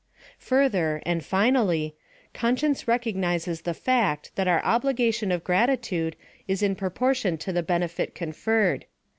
[0.39, 1.95] Further, and finally—
[2.33, 6.15] Conscience recognises the fact that our obligation of gratitude
[6.47, 8.85] is in proportion to the benefit conferred.